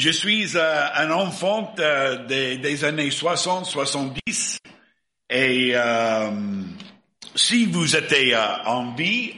[0.00, 4.56] Je suis euh, un enfant euh, des, des années 60-70
[5.28, 6.30] et euh,
[7.36, 8.34] si vous étiez
[8.64, 9.34] en vie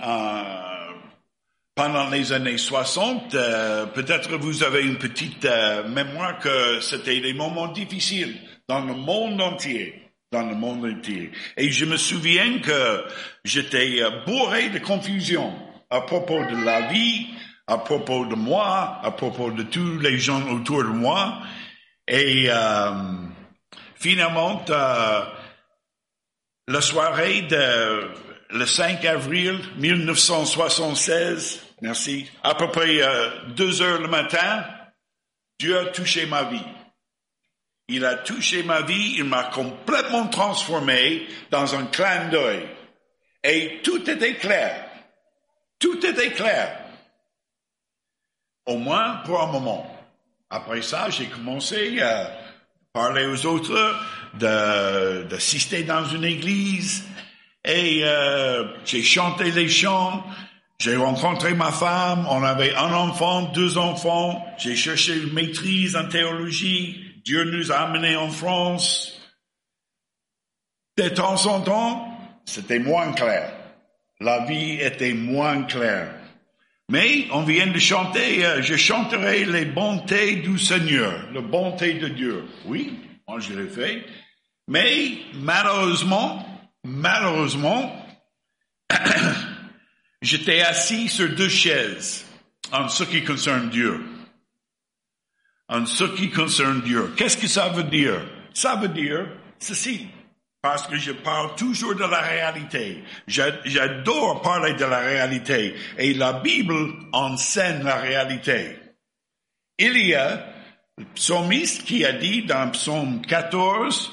[1.75, 5.49] pendant les années 60, euh, peut-être vous avez une petite
[5.89, 8.37] mémoire que c'était des moments difficiles
[8.69, 9.99] dans le monde entier
[10.31, 11.33] dans le monde entier.
[11.57, 13.05] Et je me souviens que
[13.45, 15.53] j'étais bourré de confusion
[15.91, 17.27] à propos de la vie,
[17.73, 21.39] à propos de moi, à propos de tous les gens autour de moi.
[22.07, 22.93] Et euh,
[23.95, 25.23] finalement, euh,
[26.69, 28.11] la soirée de
[28.51, 34.65] le 5 avril 1976, merci, à peu près euh, deux heures le matin,
[35.59, 36.67] Dieu a touché ma vie.
[37.89, 42.69] Il a touché ma vie, il m'a complètement transformé dans un clin d'œil.
[43.43, 44.85] Et tout était clair.
[45.79, 46.82] Tout était clair.
[48.67, 49.87] Au moins pour un moment.
[50.51, 52.31] Après ça, j'ai commencé à
[52.93, 53.97] parler aux autres,
[54.35, 57.05] de- d'assister dans une église,
[57.65, 60.25] et euh, j'ai chanté les chants,
[60.79, 66.09] j'ai rencontré ma femme, on avait un enfant, deux enfants, j'ai cherché une maîtrise en
[66.09, 69.19] théologie, Dieu nous a amenés en France.
[70.99, 73.53] De temps en temps, c'était moins clair.
[74.21, 76.13] La vie était moins claire.
[76.93, 82.09] Mais on vient de chanter, euh, je chanterai les bontés du Seigneur, la bonté de
[82.09, 82.45] Dieu.
[82.67, 84.05] Oui, moi je l'ai fait.
[84.69, 86.47] Mais malheureusement,
[86.85, 88.07] malheureusement,
[90.21, 92.27] j'étais assis sur deux chaises
[92.73, 93.99] en ce qui concerne Dieu.
[95.71, 97.11] En ce qui concerne Dieu.
[97.17, 98.21] Qu'est-ce que ça veut dire?
[98.53, 100.09] Ça veut dire ceci.
[100.63, 103.03] Parce que je parle toujours de la réalité.
[103.27, 105.75] J'a- J'adore parler de la réalité.
[105.99, 108.79] Et la Bible enseigne la réalité.
[109.79, 110.47] Il y a
[110.99, 114.13] le psalmiste qui a dit dans Psaume 14,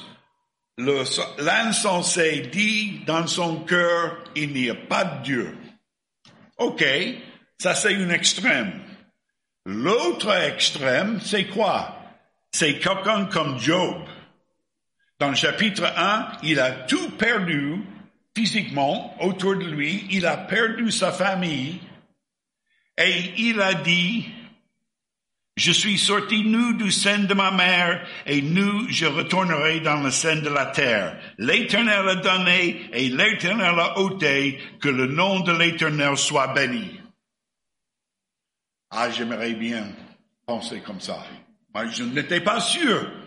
[0.78, 1.04] le-
[1.40, 5.56] l'insensé dit dans son cœur, il n'y a pas de Dieu.
[6.58, 6.84] OK,
[7.58, 8.72] ça c'est une extrême.
[9.66, 11.96] L'autre extrême, c'est quoi?
[12.50, 14.02] C'est quelqu'un comme Job.
[15.20, 17.76] Dans le chapitre 1, il a tout perdu
[18.34, 21.78] physiquement autour de lui, il a perdu sa famille
[22.96, 24.26] et il a dit,
[25.58, 30.10] je suis sorti nu du sein de ma mère et nu je retournerai dans le
[30.10, 31.20] sein de la terre.
[31.36, 36.98] L'éternel a donné et l'éternel a ôté, que le nom de l'éternel soit béni.
[38.88, 39.84] Ah, j'aimerais bien
[40.46, 41.22] penser comme ça.
[41.74, 43.19] Mais je n'étais pas sûr.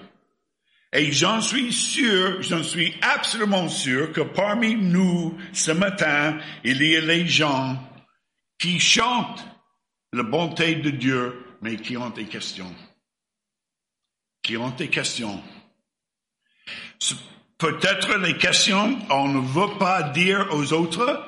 [0.96, 6.96] Et j'en suis sûr, j'en suis absolument sûr que parmi nous, ce matin, il y
[6.96, 7.80] a les gens
[8.60, 9.44] qui chantent
[10.14, 12.74] la bonté de Dieu, mais qui ont des questions.
[14.44, 15.42] Qui ont des questions.
[17.58, 21.26] Peut-être les questions, on ne veut pas dire aux autres,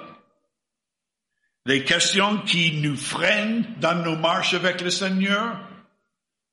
[1.65, 5.64] les questions qui nous freinent dans nos marches avec le Seigneur,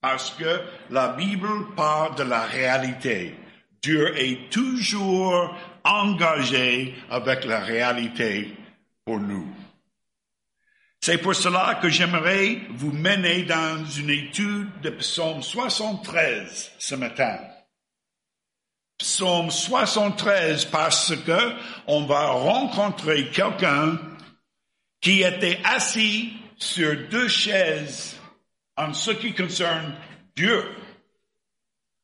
[0.03, 3.37] parce que la Bible parle de la réalité.
[3.81, 8.55] Dieu est toujours engagé avec la réalité
[9.05, 9.49] pour nous.
[11.01, 17.39] C'est pour cela que j'aimerais vous mener dans une étude de Psaume 73 ce matin.
[18.99, 21.55] Psaume 73 parce que
[21.87, 23.99] on va rencontrer quelqu'un
[25.01, 28.17] qui était assis sur deux chaises
[28.83, 29.95] en ce qui concerne
[30.37, 30.65] Dieu.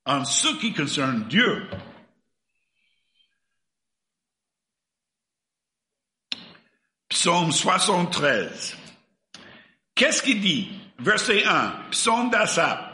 [0.07, 1.69] En ce qui concerne Dieu.
[7.09, 8.77] Psaume 73.
[9.95, 10.71] Qu'est-ce qu'il dit?
[10.99, 11.89] Verset 1.
[11.91, 12.85] Psaume d'Assap.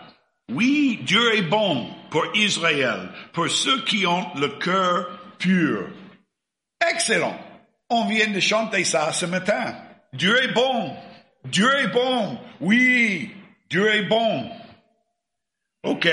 [0.51, 5.09] Oui, Dieu est bon pour Israël, pour ceux qui ont le cœur
[5.39, 5.89] pur.
[6.91, 7.39] Excellent.
[7.91, 9.77] On vient de chanter ça ce matin.
[10.13, 10.97] Dieu est bon.
[11.45, 12.39] Dieu est bon.
[12.61, 13.31] Oui,
[13.71, 14.51] Dieu est bon.
[15.83, 16.09] OK.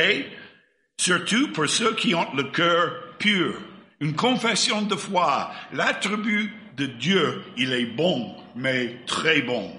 [0.97, 3.59] Surtout pour ceux qui ont le cœur pur.
[3.99, 5.51] Une confession de foi.
[5.73, 9.71] L'attribut de Dieu, il est bon, mais très bon.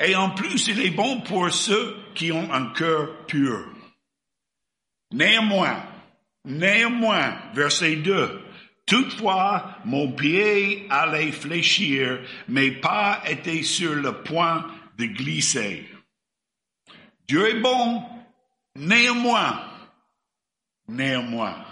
[0.00, 3.64] Et en plus, il est bon pour ceux qui ont un cœur pur.
[5.12, 5.82] Néanmoins,
[6.44, 8.42] néanmoins, verset 2,
[8.88, 15.86] Toutefois, mon pied allait fléchir, mes pas étaient sur le point de glisser.
[17.28, 18.02] Dieu est bon,
[18.74, 19.62] néanmoins,
[20.88, 21.62] néanmoins.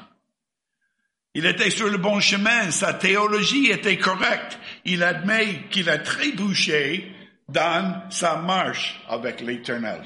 [1.32, 4.58] Il était sur le bon chemin, sa théologie était correcte.
[4.84, 7.14] Il admet qu'il a trébuché
[7.48, 10.02] dans sa marche avec l'Éternel.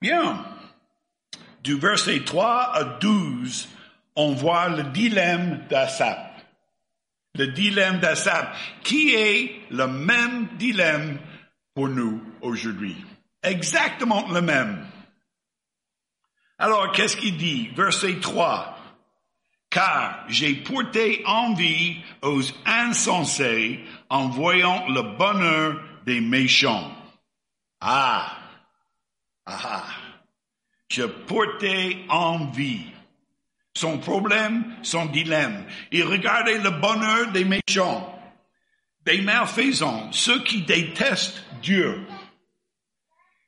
[0.00, 0.44] Bien.
[1.62, 3.68] Du verset 3 à 12,
[4.16, 6.40] on voit le dilemme d'Assap.
[7.36, 11.18] Le dilemme d'Assap, qui est le même dilemme
[11.74, 12.96] pour nous aujourd'hui.
[13.42, 14.86] Exactement le même.
[16.58, 17.68] Alors, qu'est-ce qu'il dit?
[17.76, 18.78] Verset 3.
[19.70, 26.92] Car j'ai porté envie aux insensés en voyant le bonheur des méchants.
[27.80, 28.38] Ah,
[29.46, 29.84] ah.
[30.88, 32.86] Je portais envie.
[33.76, 35.66] Son problème, son dilemme.
[35.90, 38.13] Il regardait le bonheur des méchants,
[39.04, 42.06] des malfaisants, ceux qui détestent Dieu.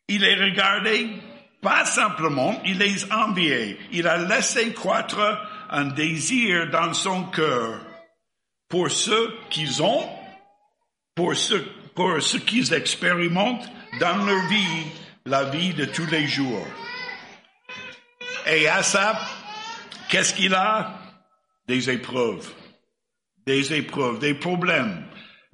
[0.09, 1.09] Il les regardait
[1.63, 3.79] pas simplement, il les enviait.
[3.91, 5.21] Il a laissé croître
[5.71, 7.81] un désir dans son cœur
[8.69, 10.09] pour ce qu'ils ont,
[11.15, 11.55] pour ce,
[11.95, 13.69] pour qu'ils expérimentent
[13.99, 14.87] dans leur vie,
[15.25, 16.67] la vie de tous les jours.
[18.47, 19.19] Et à ça,
[20.09, 21.01] qu'est-ce qu'il a?
[21.67, 22.53] Des épreuves.
[23.45, 25.06] Des épreuves, des problèmes.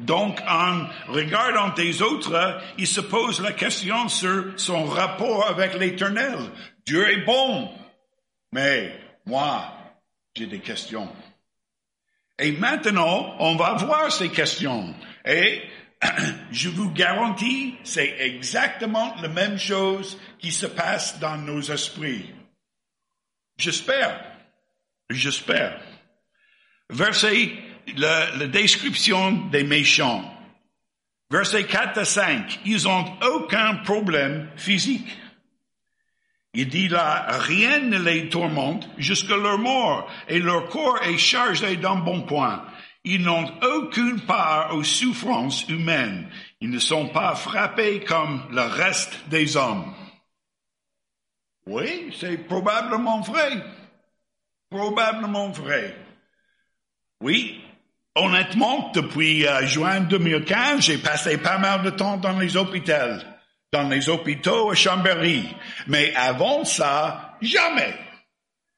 [0.03, 6.37] Donc, en regardant les autres, il se pose la question sur son rapport avec l'éternel.
[6.85, 7.71] Dieu est bon.
[8.53, 9.73] Mais moi,
[10.35, 11.09] j'ai des questions.
[12.39, 14.93] Et maintenant, on va voir ces questions.
[15.25, 15.63] Et
[16.51, 22.29] je vous garantis, c'est exactement la même chose qui se passe dans nos esprits.
[23.57, 24.21] J'espère.
[25.09, 25.81] J'espère.
[26.91, 27.53] Verset
[27.97, 30.25] la, description des méchants.
[31.31, 35.09] Versets 4 à 5, ils ont aucun problème physique.
[36.55, 41.77] Il dit là, rien ne les tourmente jusqu'à leur mort, et leur corps est chargé
[41.77, 42.65] d'un bon point.
[43.05, 46.29] Ils n'ont aucune part aux souffrances humaines.
[46.61, 49.93] Ils ne sont pas frappés comme le reste des hommes.
[51.67, 53.65] Oui, c'est probablement vrai.
[54.69, 55.97] Probablement vrai.
[57.21, 57.62] Oui,
[58.15, 63.23] honnêtement, depuis euh, juin 2015, j'ai passé pas mal de temps dans les hôpitaux,
[63.73, 65.49] dans les hôpitaux à Chambéry.
[65.87, 67.95] Mais avant ça, jamais,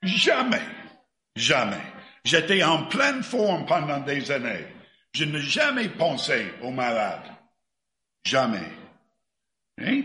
[0.03, 0.63] jamais,
[1.37, 1.83] jamais.
[2.25, 4.67] J'étais en pleine forme pendant des années.
[5.13, 7.31] Je n'ai jamais pensé aux malades.
[8.25, 8.69] Jamais.
[9.81, 10.03] Hein?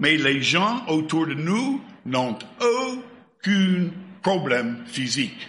[0.00, 3.90] Mais les gens autour de nous n'ont aucun
[4.22, 5.46] problème physique.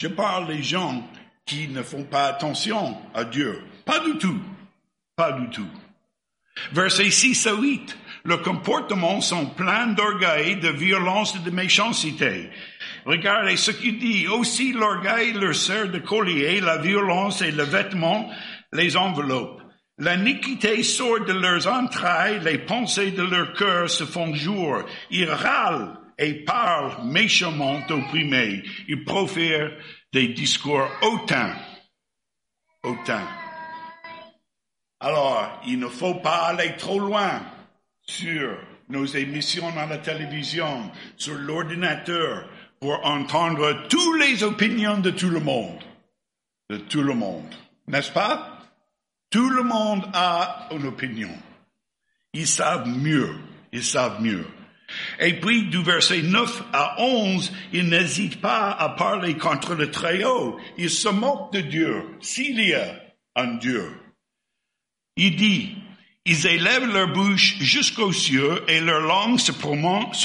[0.00, 1.02] Je parle des gens
[1.46, 3.62] qui ne font pas attention à Dieu.
[3.84, 4.40] Pas du tout.
[5.16, 5.68] Pas du tout.
[6.72, 7.98] Versets 6 à 8.
[8.24, 12.50] Leurs comportements sont pleins d'orgueil, de violence et de méchanceté.
[13.04, 14.28] Regardez ce qu'il dit.
[14.28, 18.30] Aussi l'orgueil leur sert de collier, la violence et le vêtement
[18.72, 19.60] les enveloppent.
[19.98, 24.82] L'iniquité sort de leurs entrailles, les pensées de leur cœur se font jour.
[25.10, 28.62] Ils râlent et parle méchamment opprimé.
[28.88, 29.72] Il profère
[30.12, 31.56] des discours hautains.
[32.84, 33.28] Hautains.
[35.00, 37.42] Alors, il ne faut pas aller trop loin
[38.02, 38.56] sur
[38.88, 42.48] nos émissions dans la télévision, sur l'ordinateur,
[42.80, 45.82] pour entendre toutes les opinions de tout le monde.
[46.70, 47.52] De tout le monde.
[47.88, 48.58] N'est-ce pas?
[49.30, 51.30] Tout le monde a une opinion.
[52.32, 53.34] Ils savent mieux.
[53.72, 54.46] Ils savent mieux.
[55.20, 60.58] Et puis du verset 9 à 11, il n'hésite pas à parler contre le Très-Haut.
[60.78, 63.00] Il se moque de Dieu, s'il y a
[63.36, 63.84] un Dieu.
[65.16, 65.74] Il dit,
[66.24, 69.50] ils élèvent leur bouche jusqu'aux cieux et leur langue se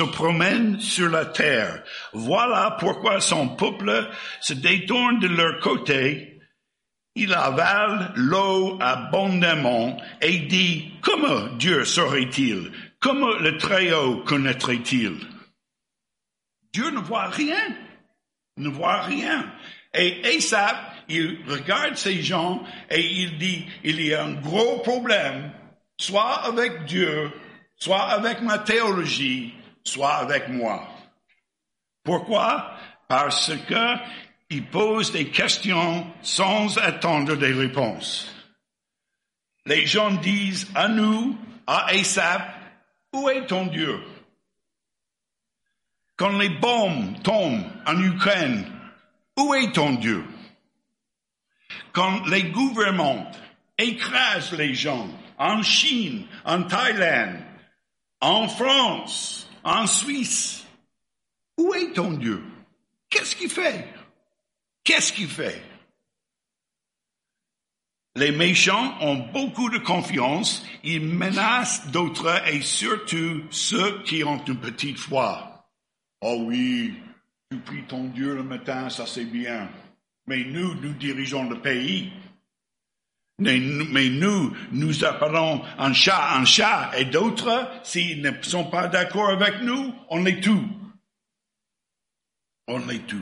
[0.04, 1.84] promène, sur la terre.
[2.14, 4.08] Voilà pourquoi son peuple
[4.40, 6.40] se détourne de leur côté.
[7.16, 12.72] Il avale l'eau abondamment et dit, comment Dieu serait-il?
[13.00, 15.18] Comment le Très-Haut connaîtrait-il?
[16.74, 17.76] Dieu ne voit rien,
[18.58, 19.52] ne voit rien.
[19.94, 20.76] Et Esap,
[21.08, 25.52] il regarde ces gens et il dit, il y a un gros problème,
[25.98, 27.32] soit avec Dieu,
[27.76, 30.88] soit avec ma théologie, soit avec moi.
[32.04, 32.76] Pourquoi?
[33.08, 33.96] Parce que
[34.50, 38.34] il pose des questions sans attendre des réponses.
[39.66, 42.57] Les gens disent à nous, à Esap,
[43.18, 44.00] où est ton Dieu?
[46.16, 48.66] Quand les bombes tombent en Ukraine,
[49.38, 50.24] où est ton Dieu?
[51.94, 53.30] Quand les gouvernements
[53.78, 57.44] écrasent les gens en Chine, en Thaïlande,
[58.22, 60.66] en France, en Suisse,
[61.58, 62.44] où est ton Dieu?
[63.10, 63.88] Qu'est-ce qu'il fait?
[64.84, 65.64] Qu'est-ce qu'il fait?
[68.18, 74.58] Les méchants ont beaucoup de confiance, ils menacent d'autres et surtout ceux qui ont une
[74.58, 75.68] petite foi.
[76.22, 76.96] Oh oui,
[77.52, 79.70] tu pries ton Dieu le matin, ça c'est bien.
[80.26, 82.12] Mais nous, nous dirigeons le pays.
[83.38, 89.30] Mais nous, nous appelons un chat un chat et d'autres, s'ils ne sont pas d'accord
[89.30, 90.68] avec nous, on les tue.
[92.68, 93.22] On les tue.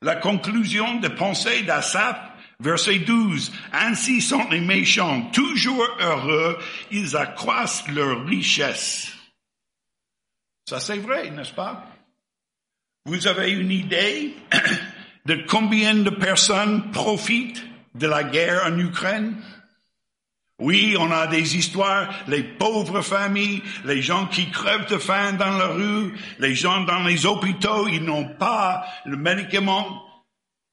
[0.00, 2.29] La conclusion de pensée d'Assaf,
[2.60, 3.52] verset 12.
[3.72, 6.58] Ainsi sont les méchants, toujours heureux,
[6.90, 9.12] ils accroissent leur richesse.
[10.68, 11.86] Ça c'est vrai, n'est-ce pas?
[13.06, 14.34] Vous avez une idée
[15.26, 17.64] de combien de personnes profitent
[17.94, 19.42] de la guerre en Ukraine?
[20.60, 25.56] Oui, on a des histoires, les pauvres familles, les gens qui crèvent de faim dans
[25.56, 30.04] la rue, les gens dans les hôpitaux, ils n'ont pas le médicament.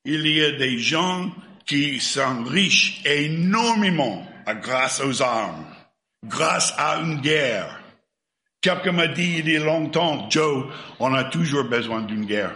[0.03, 1.31] Il y a des gens
[1.67, 4.25] qui s'enrichissent énormément
[4.61, 5.65] grâce aux armes,
[6.25, 7.81] grâce à une guerre.
[8.61, 12.55] Quelqu'un m'a dit il y a longtemps, Joe, on a toujours besoin d'une guerre.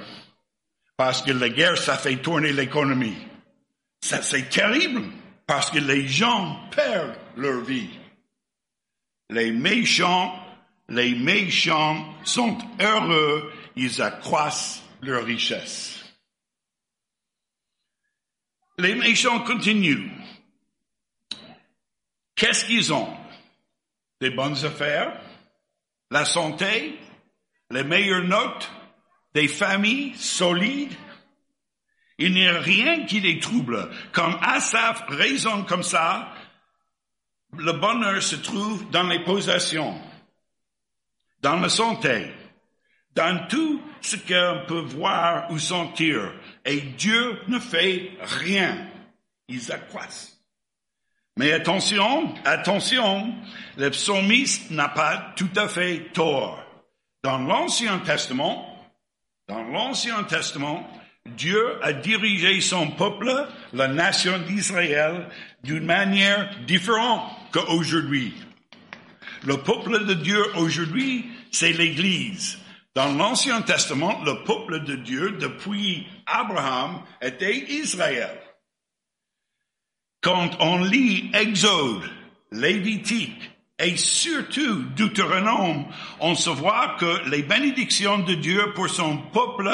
[0.97, 3.17] Parce que la guerre, ça fait tourner l'économie.
[4.01, 5.03] Ça, c'est terrible.
[5.45, 7.89] Parce que les gens perdent leur vie.
[9.29, 10.33] Les méchants,
[10.89, 16.00] les méchants sont heureux, ils accroissent leur richesse.
[18.81, 20.09] Les méchants continuent.
[22.33, 23.15] Qu'est-ce qu'ils ont?
[24.19, 25.21] Des bonnes affaires,
[26.09, 26.97] la santé,
[27.69, 28.71] les meilleures notes,
[29.35, 30.95] des familles solides.
[32.17, 33.87] Il n'y a rien qui les trouble.
[34.13, 36.33] Comme Asaph raisonne comme ça,
[37.55, 40.01] le bonheur se trouve dans les possessions,
[41.41, 42.31] dans la santé,
[43.13, 46.33] dans tout ce qu'on peut voir ou sentir.
[46.65, 48.87] Et Dieu ne fait rien.
[49.47, 50.41] Ils accroissent.
[51.37, 53.33] Mais attention, attention,
[53.77, 56.63] le psalmiste n'a pas tout à fait tort.
[57.23, 58.67] Dans l'Ancien Testament,
[59.47, 60.87] dans l'Ancien Testament,
[61.25, 65.27] Dieu a dirigé son peuple, la nation d'Israël,
[65.63, 68.33] d'une manière différente qu'aujourd'hui.
[69.43, 72.59] Le peuple de Dieu aujourd'hui, c'est l'Église.
[72.93, 78.37] Dans l'Ancien Testament, le peuple de Dieu, depuis Abraham, était Israël.
[80.21, 82.03] Quand on lit Exode,
[82.51, 85.85] Lévitique et surtout Deutéronome,
[86.19, 89.71] on se voit que les bénédictions de Dieu pour son peuple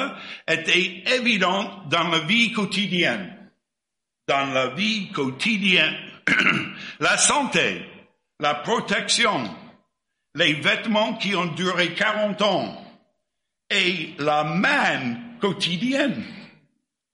[0.47, 3.35] étaient évidentes dans la vie quotidienne.
[4.27, 5.97] Dans la vie quotidienne.
[6.99, 7.83] la santé,
[8.39, 9.49] la protection,
[10.35, 12.86] les vêtements qui ont duré 40 ans
[13.69, 16.23] et la main quotidienne.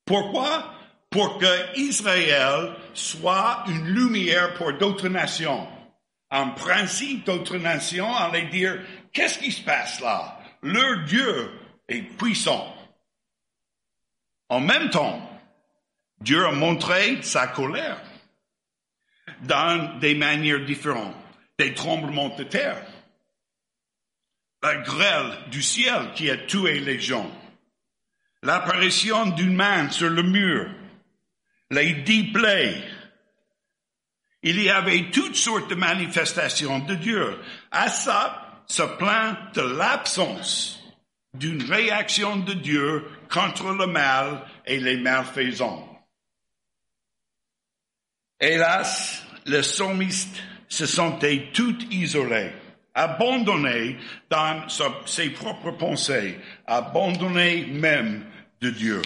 [0.06, 0.74] Pourquoi?
[1.14, 5.68] pour que Israël soit une lumière pour d'autres nations.
[6.32, 8.82] En principe, d'autres nations allaient dire,
[9.14, 10.40] qu'est-ce qui se passe là?
[10.64, 11.52] Leur Dieu
[11.88, 12.76] est puissant.
[14.50, 15.30] En même temps,
[16.20, 18.02] Dieu a montré sa colère
[19.44, 21.16] dans des manières différentes.
[21.60, 22.84] Des tremblements de terre,
[24.64, 27.30] la grêle du ciel qui a tué les gens,
[28.42, 30.70] l'apparition d'une main sur le mur,
[31.70, 32.82] les dix plaies.
[34.42, 37.38] Il y avait toutes sortes de manifestations de Dieu.
[37.72, 40.80] ça se plaint de l'absence
[41.34, 45.90] d'une réaction de Dieu contre le mal et les malfaisants.
[48.40, 52.54] Hélas, les psalmistes se sentaient tout isolés,
[52.94, 53.98] abandonnés
[54.30, 54.68] dans
[55.06, 58.26] ses propres pensées, abandonnés même
[58.62, 59.02] de Dieu.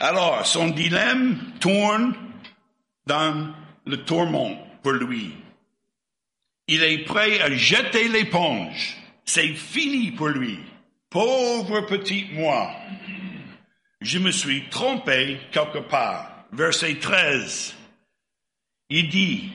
[0.00, 2.14] Alors, son dilemme tourne
[3.06, 3.54] dans
[3.86, 5.34] le tourment pour lui.
[6.68, 8.96] Il est prêt à jeter l'éponge.
[9.24, 10.58] C'est fini pour lui.
[11.08, 12.70] Pauvre petit moi.
[14.00, 16.44] Je me suis trompé quelque part.
[16.52, 17.74] Verset 13.
[18.90, 19.52] Il dit,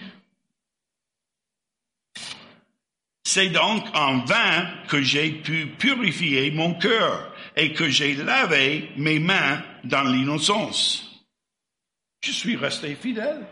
[3.32, 9.20] c'est donc en vain que j'ai pu purifier mon cœur et que j'ai lavé mes
[9.20, 11.24] mains dans l'innocence.
[12.22, 13.48] Je suis resté fidèle.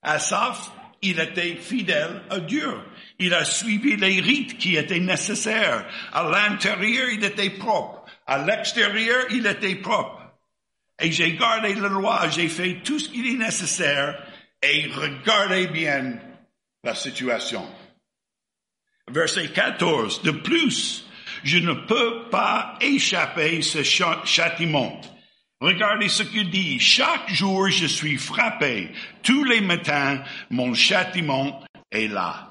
[0.00, 0.72] Asaph,
[1.02, 2.72] il était fidèle à Dieu.
[3.18, 5.86] Il a suivi les rites qui étaient nécessaires.
[6.14, 8.06] À l'intérieur, il était propre.
[8.26, 10.22] À l'extérieur, il était propre.
[11.02, 14.18] Et j'ai gardé la loi, j'ai fait tout ce qu'il est nécessaire
[14.62, 16.18] et regardez bien
[16.82, 17.62] la situation.
[19.10, 20.22] Verset 14.
[20.22, 21.04] De plus,
[21.44, 25.00] je ne peux pas échapper ce châtiment
[25.60, 26.78] Regardez ce qu'il dit.
[26.78, 28.90] Chaque jour, je suis frappé.
[29.22, 32.50] Tous les matins, mon châtiment est là.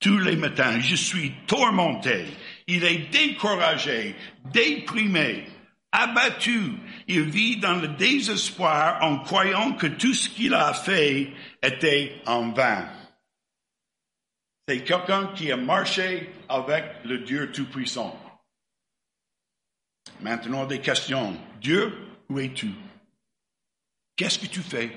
[0.00, 2.26] Tous les matins, je suis tourmenté.
[2.68, 4.14] Il est découragé,
[4.52, 5.46] déprimé,
[5.90, 6.74] abattu.
[7.08, 12.52] Il vit dans le désespoir en croyant que tout ce qu'il a fait était en
[12.52, 12.86] vain.
[14.66, 18.18] C'est quelqu'un qui a marché avec le Dieu Tout-Puissant.
[20.20, 21.36] Maintenant, des questions.
[21.60, 21.92] Dieu,
[22.30, 22.70] où es-tu?
[24.16, 24.96] Qu'est-ce que tu fais?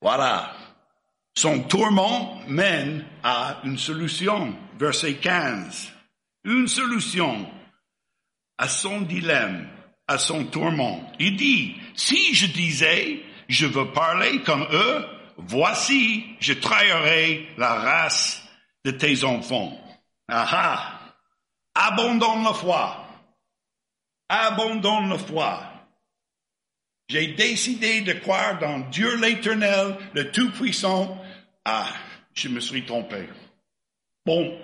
[0.00, 0.56] Voilà.
[1.36, 4.56] Son tourment mène à une solution.
[4.78, 5.92] Verset 15.
[6.44, 7.50] Une solution
[8.56, 9.68] à son dilemme,
[10.06, 11.12] à son tourment.
[11.18, 15.06] Il dit, si je disais, je veux parler comme eux,
[15.46, 18.42] voici, je trahirai la race
[18.84, 19.78] de tes enfants.
[20.28, 21.00] Aha!
[21.74, 23.06] Abandonne la foi.
[24.28, 25.62] Abandonne la foi.
[27.08, 31.20] J'ai décidé de croire dans Dieu l'éternel, le Tout-Puissant.
[31.64, 31.92] Ah,
[32.34, 33.28] je me suis trompé.
[34.24, 34.60] Bon,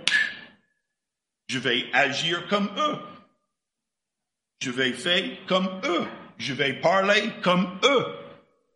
[1.49, 2.99] je vais agir comme eux.
[4.62, 6.06] Je vais faire comme eux.
[6.38, 8.25] Je vais parler comme eux.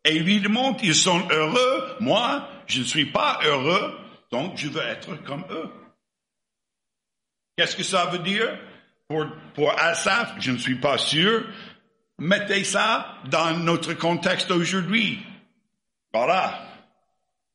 [0.04, 1.96] Évidemment, ils sont heureux.
[2.00, 3.98] Moi, je ne suis pas heureux.
[4.30, 5.70] Donc, je veux être comme eux.
[7.56, 8.58] Qu'est-ce que ça veut dire?
[9.08, 10.34] Pour, pour Asaph?
[10.38, 11.44] Je ne suis pas sûr.
[12.18, 15.18] Mettez ça dans notre contexte aujourd'hui.
[16.12, 16.66] Voilà.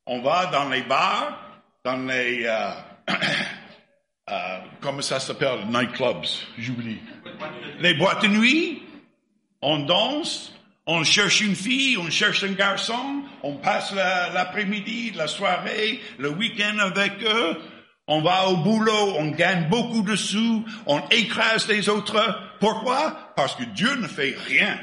[0.06, 1.40] On va dans les bars,
[1.84, 2.72] dans les, euh,
[4.30, 6.26] euh, comment ça s'appelle, nightclubs,
[6.58, 7.00] j'oublie.
[7.80, 8.84] Les boîtes de nuit,
[9.62, 10.54] on danse,
[10.88, 16.78] on cherche une fille, on cherche un garçon, on passe l'après-midi, la, soirée, le week-end
[16.80, 17.58] avec eux,
[18.08, 22.40] on va au boulot, on gagne beaucoup de sous, on écrase les autres.
[22.60, 23.34] Pourquoi?
[23.36, 24.80] Parce que Dieu ne fait rien.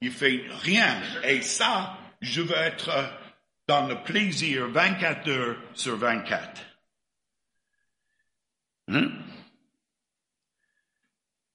[0.00, 1.00] Il fait rien.
[1.24, 2.90] Et ça, je veux être
[3.68, 6.60] dans le plaisir 24 heures sur 24.
[8.88, 9.10] Hein?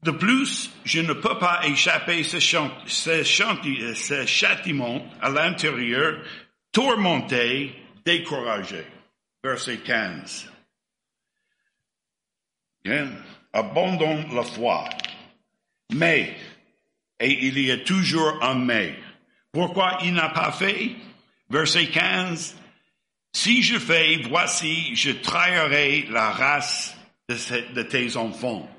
[0.04, 6.20] De plus, je ne peux pas échapper ce, ce, ce châtiment à l'intérieur,
[6.72, 7.74] tourmenté,
[8.06, 8.86] découragé.
[9.44, 10.52] Verset 15.
[13.54, 14.90] Abandonne la foi.
[15.94, 16.36] Mais,
[17.20, 18.96] et il y a toujours un mais.
[19.52, 20.96] Pourquoi il n'a pas fait?
[21.50, 22.58] Verset 15.
[23.34, 26.96] Si je fais, voici, je trahirai la race
[27.30, 28.70] de, tes enfants.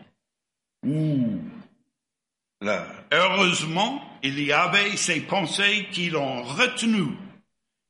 [0.85, 1.41] Ouh.
[2.61, 2.87] Là.
[3.13, 7.17] Heureusement, il y avait ces pensées qui l'ont retenu,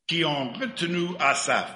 [0.07, 1.73] qui ont retenu Asaph.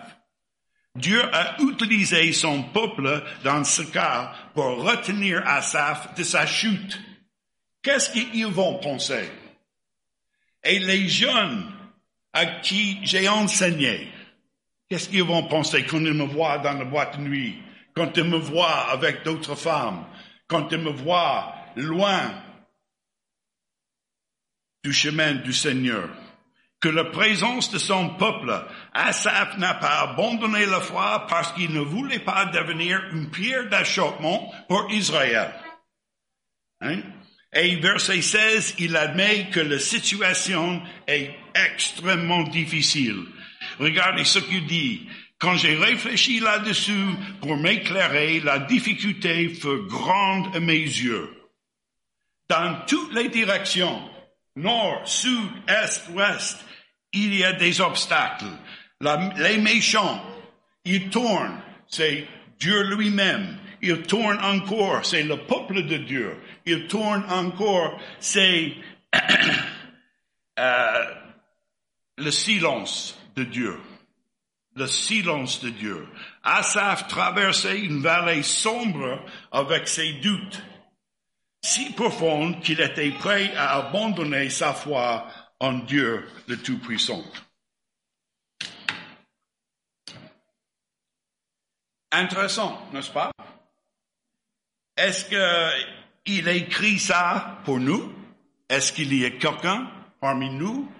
[0.94, 6.98] Dieu a utilisé son peuple dans ce cas pour retenir Asaph de sa chute.
[7.82, 9.30] Qu'est-ce qu'ils vont penser?
[10.64, 11.70] Et les jeunes
[12.32, 14.08] à qui j'ai enseigné,
[14.88, 17.62] qu'est-ce qu'ils vont penser quand ils me voient dans la boîte de nuit,
[17.94, 20.04] quand ils me voient avec d'autres femmes,
[20.48, 22.42] quand ils me voient loin
[24.82, 26.08] du chemin du Seigneur?
[26.80, 28.54] que la présence de son peuple,
[28.92, 34.52] Asaph n'a pas abandonné la foi parce qu'il ne voulait pas devenir une pierre d'achoppement
[34.68, 35.52] pour Israël.
[36.80, 37.00] Hein?
[37.52, 43.24] Et verset 16, il admet que la situation est extrêmement difficile.
[43.80, 45.08] Regardez ce qu'il dit.
[45.38, 47.06] Quand j'ai réfléchi là-dessus
[47.40, 51.30] pour m'éclairer, la difficulté fut grande à mes yeux.
[52.48, 54.02] Dans toutes les directions,
[54.56, 56.64] nord, sud, est, ouest,
[57.12, 58.46] il y a des obstacles.
[59.36, 60.24] les méchants,
[60.84, 62.26] ils tournent, c'est
[62.58, 63.58] Dieu lui-même.
[63.80, 66.36] Ils tournent encore, c'est le peuple de Dieu.
[66.66, 68.74] Ils tournent encore, c'est
[70.58, 71.04] euh,
[72.16, 73.76] le silence de Dieu.
[74.76, 76.06] Le silence de Dieu.
[76.42, 80.62] Asaph traversait une vallée sombre avec ses doutes,
[81.64, 85.26] si profondes qu'il était prêt à abandonner sa foi
[85.58, 87.24] en Dieu le Tout-Puissant.
[92.12, 93.32] Intéressant, n'est-ce pas?
[94.96, 95.26] Est-ce
[96.24, 98.14] qu'il écrit ça pour nous?
[98.68, 100.90] Est-ce qu'il y a quelqu'un parmi nous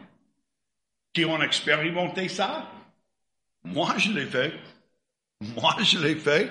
[1.13, 2.71] qui ont expérimenté ça?
[3.65, 4.53] Moi, je l'ai fait.
[5.41, 6.51] Moi, je l'ai fait.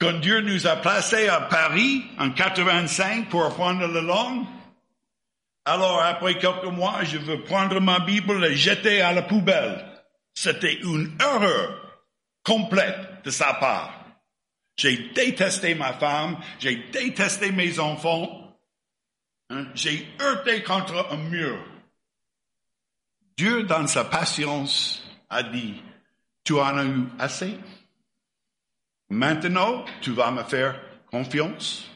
[0.00, 4.46] Quand Dieu nous a placés à Paris en 85 pour apprendre la langue,
[5.68, 9.84] alors, après quelques mois, je veux prendre ma Bible et jeter à la poubelle.
[10.32, 12.02] C'était une erreur
[12.42, 13.92] complète de sa part.
[14.78, 18.56] J'ai détesté ma femme, j'ai détesté mes enfants,
[19.50, 21.62] hein, j'ai heurté contre un mur.
[23.36, 25.82] Dieu, dans sa patience, a dit,
[26.44, 27.58] tu en as eu assez.
[29.10, 31.88] Maintenant, tu vas me faire confiance.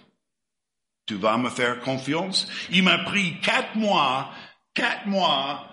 [1.06, 2.48] Tu vas me faire confiance.
[2.70, 4.32] Il m'a pris quatre mois,
[4.74, 5.68] quatre mois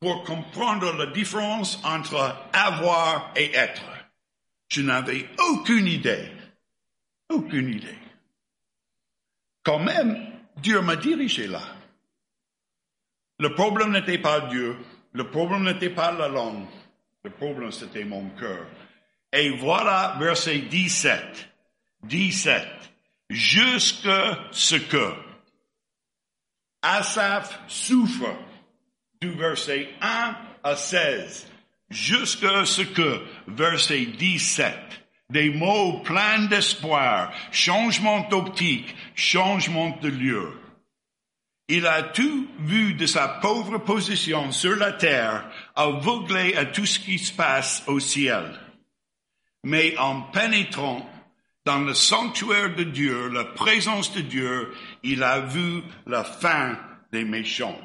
[0.00, 3.82] pour comprendre la différence entre avoir et être.
[4.68, 6.30] Je n'avais aucune idée.
[7.30, 7.98] Aucune idée.
[9.62, 11.62] Quand même, Dieu m'a dirigé là.
[13.38, 14.76] Le problème n'était pas Dieu.
[15.12, 16.66] Le problème n'était pas la langue.
[17.24, 18.66] Le problème, c'était mon cœur.
[19.32, 21.48] Et voilà verset 17.
[22.02, 22.68] 17.
[23.30, 24.08] Jusque
[24.50, 25.14] ce que
[26.82, 28.36] Asaph souffre
[29.22, 31.50] du verset 1 à 16.
[31.88, 34.74] Jusque ce que verset 17
[35.30, 40.52] des mots pleins d'espoir, changement d'optique, changement de lieu.
[41.68, 46.98] Il a tout vu de sa pauvre position sur la terre, aveuglé à tout ce
[46.98, 48.60] qui se passe au ciel.
[49.64, 51.08] Mais en pénétrant
[51.64, 56.78] dans le sanctuaire de Dieu, la présence de Dieu, il a vu la fin
[57.12, 57.78] des méchants.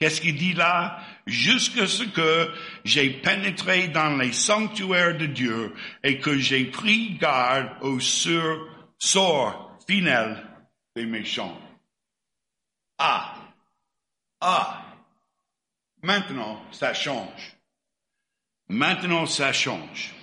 [0.00, 0.98] Qu'est-ce qu'il dit là?
[1.26, 2.50] Jusque ce que
[2.84, 5.74] j'ai pénétré dans les sanctuaires de Dieu
[6.04, 10.46] et que j'ai pris garde au sort final
[10.96, 11.60] des méchants.
[12.98, 13.34] Ah!
[14.40, 14.84] Ah!
[16.02, 17.56] Maintenant, ça change.
[18.68, 20.14] Maintenant, ça change.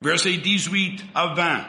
[0.00, 1.66] Verset 18 à 20.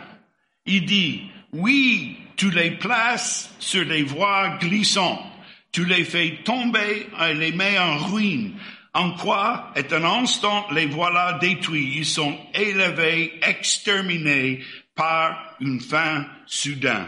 [0.65, 5.23] Il dit, oui, tu les places sur des voies glissantes.
[5.71, 8.59] Tu les fais tomber et les mets en ruine.
[8.93, 11.97] En quoi est un instant les voilà détruits.
[11.97, 14.63] Ils sont élevés, exterminés
[14.93, 17.07] par une fin soudaine.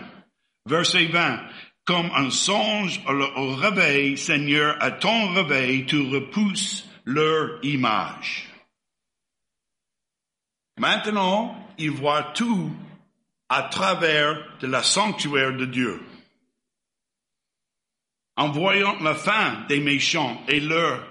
[0.66, 1.42] Verset 20.
[1.86, 8.50] Comme un songe au réveil, Seigneur, à ton réveil, tu repousses leur image.
[10.78, 12.72] Maintenant, ils voient tout
[13.50, 16.02] à travers de la sanctuaire de Dieu.
[18.36, 21.08] En voyant la fin des méchants et leur,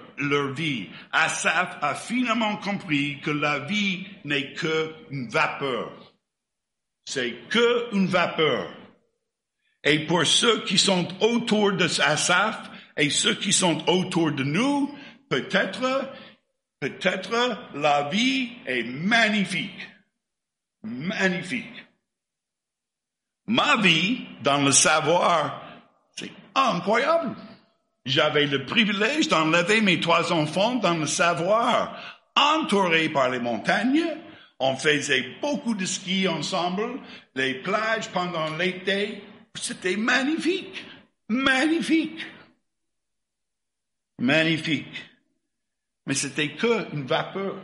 [0.53, 5.91] vie, Asaph a finalement compris que la vie n'est que une vapeur.
[7.05, 8.71] C'est que une vapeur.
[9.85, 14.91] Et pour ceux qui sont autour de Asaph et ceux qui sont autour de nous,
[15.29, 16.11] peut-être,
[16.79, 19.87] peut-être la vie est magnifique.
[20.83, 21.85] Magnifique.
[23.47, 25.61] Ma vie, dans le savoir,
[26.15, 27.35] c'est incroyable.
[28.05, 31.95] J'avais le privilège d'enlever mes trois enfants dans le savoir,
[32.35, 34.05] entourés par les montagnes.
[34.59, 36.99] On faisait beaucoup de ski ensemble,
[37.35, 39.21] les plages pendant l'été,
[39.57, 40.85] c'était magnifique,
[41.29, 42.25] magnifique,
[44.19, 45.05] magnifique.
[46.05, 47.55] Mais c'était que une vapeur.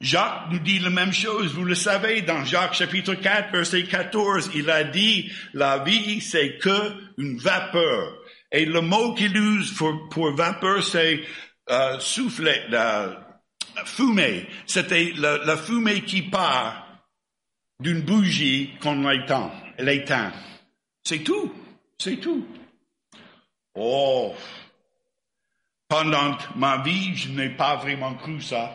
[0.00, 4.50] Jacques nous dit la même chose, vous le savez, dans Jacques chapitre 4, verset 14,
[4.54, 8.18] il a dit, la vie, c'est que une vapeur.
[8.52, 9.72] Et le mot qu'il use
[10.10, 11.22] pour, vapeur, c'est
[11.70, 13.40] euh, soufflet, la
[13.84, 14.46] fumée.
[14.66, 16.86] C'était la, la fumée qui part
[17.80, 20.32] d'une bougie qu'on éteint l'éteint.
[21.04, 21.52] C'est tout.
[21.98, 22.46] C'est tout.
[23.74, 24.34] Oh.
[25.88, 28.72] Pendant ma vie, je n'ai pas vraiment cru ça.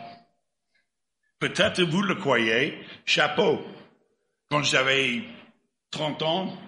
[1.38, 2.78] Peut-être vous le croyez.
[3.04, 3.60] Chapeau.
[4.50, 5.22] Quand j'avais
[5.90, 6.58] 30 ans,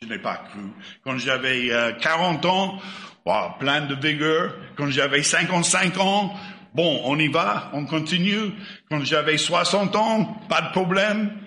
[0.00, 0.62] je n'ai pas cru.
[1.04, 2.78] Quand j'avais 40 euh, ans,
[3.58, 4.54] plein de vigueur.
[4.76, 6.34] Quand j'avais 55 ans,
[6.74, 8.52] bon, on y va, on continue.
[8.90, 11.38] Quand j'avais 60 ans, pas de problème.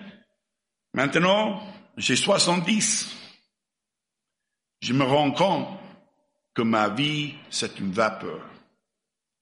[0.94, 1.62] Maintenant,
[1.96, 3.16] j'ai 70.
[4.80, 5.68] Je me rends compte
[6.54, 8.40] que ma vie, c'est une vapeur,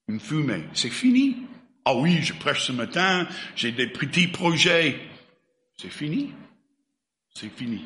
[0.09, 0.65] une fumée.
[0.75, 1.37] C'est fini.
[1.85, 5.01] Ah oui, je prêche ce matin, j'ai des petits projets.
[5.77, 6.33] C'est fini.
[7.35, 7.85] C'est fini.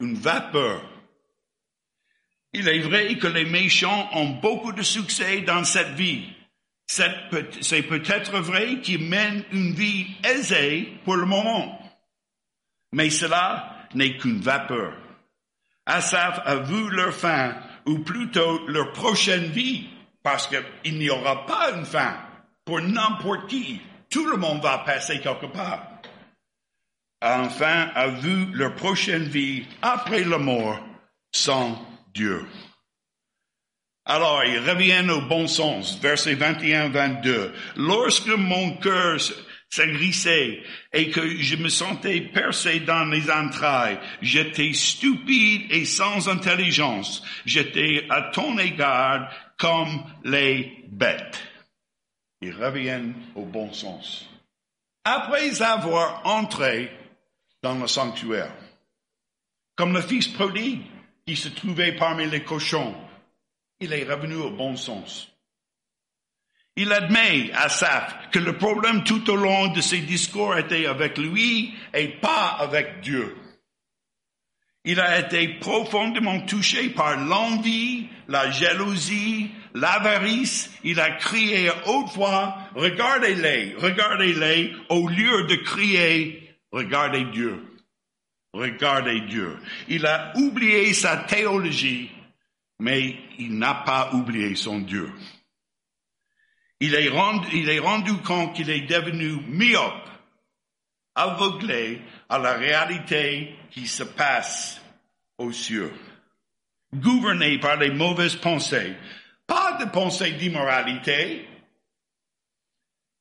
[0.00, 0.88] Une vapeur.
[2.52, 6.26] Il est vrai que les méchants ont beaucoup de succès dans cette vie.
[6.86, 11.81] C'est peut-être vrai qu'ils mènent une vie aisée pour le moment.
[12.92, 14.94] Mais cela n'est qu'une vapeur.
[15.86, 19.88] Asaph a vu leur fin, ou plutôt leur prochaine vie,
[20.22, 22.16] parce qu'il n'y aura pas une fin
[22.64, 23.80] pour n'importe qui.
[24.08, 25.88] Tout le monde va passer quelque part.
[27.20, 30.78] Enfin, a vu leur prochaine vie après la mort
[31.32, 31.80] sans
[32.12, 32.44] Dieu.
[34.04, 37.52] Alors, ils reviennent au bon sens, versets 21-22.
[37.76, 39.18] Lorsque mon cœur
[39.72, 43.98] s'agrissait et que je me sentais percé dans les entrailles.
[44.20, 47.24] J'étais stupide et sans intelligence.
[47.46, 51.40] J'étais à ton égard comme les bêtes.
[52.42, 54.28] Ils reviennent au bon sens.
[55.04, 56.92] Après avoir entré
[57.62, 58.54] dans le sanctuaire,
[59.74, 60.82] comme le fils prodigue
[61.26, 62.94] qui se trouvait parmi les cochons,
[63.80, 65.31] il est revenu au bon sens.
[66.76, 71.74] Il admet Saf que le problème tout au long de ses discours était avec lui
[71.92, 73.36] et pas avec Dieu.
[74.84, 80.72] Il a été profondément touché par l'envie, la jalousie, l'avarice.
[80.82, 87.62] Il a crié à haute voix, regardez-les, regardez-les, au lieu de crier, regardez Dieu,
[88.52, 89.56] regardez Dieu.
[89.88, 92.10] Il a oublié sa théologie,
[92.80, 95.12] mais il n'a pas oublié son Dieu.
[96.84, 97.78] Il est rendu, il est
[98.24, 100.08] compte qu'il est devenu myope,
[101.14, 104.82] aveuglé à la réalité qui se passe
[105.38, 105.92] aux cieux,
[106.92, 108.96] gouverné par les mauvaises pensées,
[109.46, 111.48] pas de pensées d'immoralité.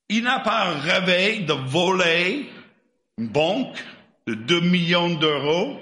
[0.10, 2.50] Il n'a pas rêvé de voler
[3.19, 3.78] une banque
[4.26, 5.80] de 2 millions d'euros.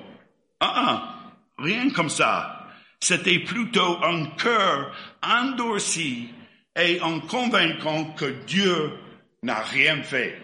[0.59, 2.67] Ah, ah, rien comme ça.
[2.99, 6.33] C'était plutôt un cœur endurci
[6.75, 8.97] et en convainquant que Dieu
[9.43, 10.41] n'a rien fait,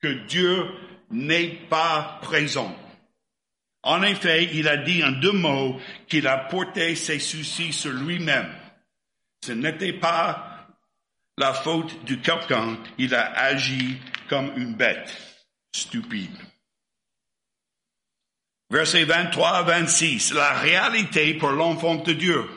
[0.00, 0.66] que Dieu
[1.10, 2.76] n'est pas présent.
[3.82, 5.78] En effet, il a dit en deux mots
[6.08, 8.50] qu'il a porté ses soucis sur lui-même.
[9.44, 10.68] Ce n'était pas
[11.36, 15.12] la faute de quelqu'un, il a agi comme une bête
[15.74, 16.36] stupide.
[18.70, 22.48] Verset 23 à 26, la réalité pour l'enfant de Dieu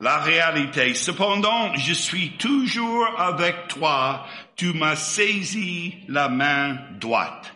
[0.00, 0.94] la réalité.
[0.94, 7.54] Cependant, je suis toujours avec toi, tu m'as saisi la main droite.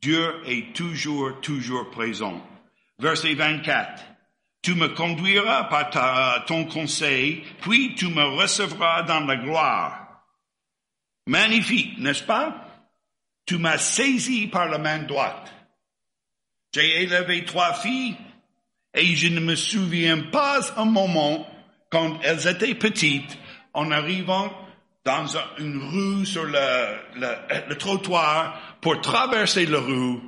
[0.00, 2.44] Dieu est toujours, toujours présent.
[2.98, 4.02] Verset 24.
[4.62, 10.24] Tu me conduiras par ton conseil, puis tu me recevras dans la gloire.
[11.26, 12.66] Magnifique, n'est-ce pas?
[13.46, 15.52] Tu m'as saisi par la main droite.
[16.74, 18.16] J'ai élevé trois filles,
[18.94, 21.46] et je ne me souviens pas un moment
[21.90, 23.38] quand elles étaient petites,
[23.72, 24.52] en arrivant
[25.04, 25.26] dans
[25.58, 30.18] une rue sur le, trottoir pour traverser la rue,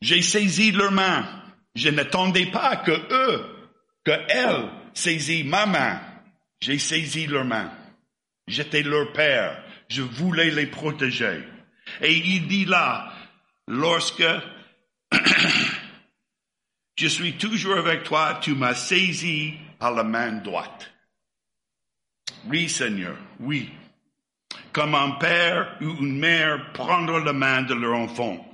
[0.00, 1.26] j'ai saisi leurs mains.
[1.74, 3.44] Je n'attendais pas que eux,
[4.04, 6.00] que elles saisissent ma main.
[6.60, 7.72] J'ai saisi leurs mains.
[8.46, 9.62] J'étais leur père.
[9.88, 11.42] Je voulais les protéger.
[12.00, 13.12] Et il dit là,
[13.66, 14.24] lorsque
[16.96, 20.92] Je suis toujours avec toi, tu m'as saisi par la main droite.
[22.46, 23.70] Oui, Seigneur, oui.
[24.72, 28.48] Comme un père ou une mère prendre la main de leur enfant.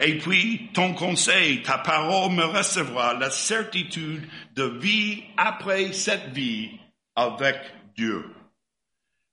[0.00, 6.70] Et puis, ton conseil, ta parole me recevra la certitude de vie après cette vie
[7.14, 7.56] avec
[7.96, 8.24] Dieu.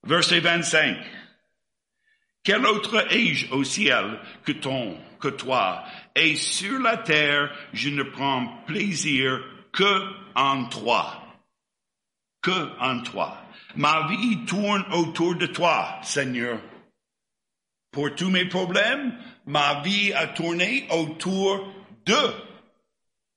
[0.03, 0.97] Verset 25.
[2.43, 5.85] Quel autre ai-je au ciel que ton, que toi?
[6.15, 11.23] Et sur la terre, je ne prends plaisir que en toi.
[12.41, 13.41] Que en toi.
[13.75, 16.59] Ma vie tourne autour de toi, Seigneur.
[17.91, 21.73] Pour tous mes problèmes, ma vie a tourné autour
[22.05, 22.17] de.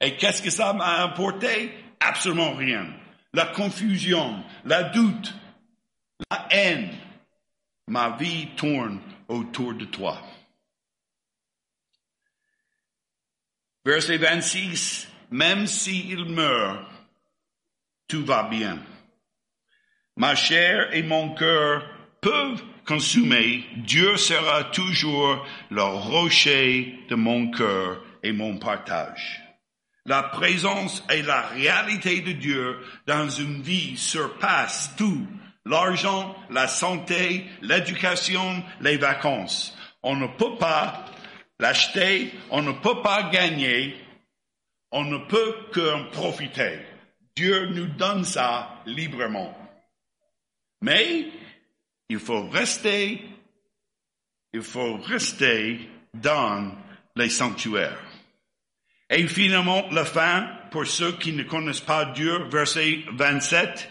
[0.01, 1.73] Et qu'est-ce que ça m'a apporté?
[2.01, 2.87] Absolument rien.
[3.33, 5.35] La confusion, la doute,
[6.31, 6.91] la haine,
[7.87, 10.21] ma vie tourne autour de toi.
[13.87, 16.91] Verset 26, même s'il meurt,
[18.09, 18.81] tout va bien.
[20.17, 21.89] Ma chair et mon cœur
[22.21, 29.41] peuvent consumer, Dieu sera toujours le rocher de mon cœur et mon partage.
[30.05, 35.29] La présence et la réalité de Dieu dans une vie surpassent tout
[35.65, 39.79] l'argent, la santé, l'éducation, les vacances.
[40.03, 41.06] On ne peut pas
[41.59, 43.97] l'acheter, on ne peut pas gagner,
[44.91, 46.81] on ne peut qu'en profiter.
[47.35, 49.57] Dieu nous donne ça librement.
[50.81, 51.27] Mais
[52.09, 53.23] il faut rester,
[54.53, 56.73] il faut rester dans
[57.15, 58.01] les sanctuaires.
[59.11, 63.91] Et finalement, la fin, pour ceux qui ne connaissent pas Dieu, verset 27,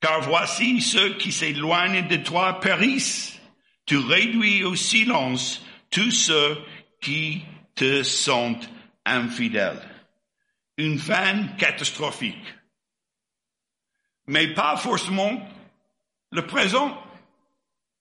[0.00, 3.38] car voici ceux qui s'éloignent de toi périssent.
[3.86, 6.58] Tu réduis au silence tous ceux
[7.00, 7.44] qui
[7.76, 8.58] te sont
[9.04, 9.80] infidèles.
[10.78, 12.54] Une fin catastrophique.
[14.26, 15.46] Mais pas forcément
[16.30, 16.98] le présent.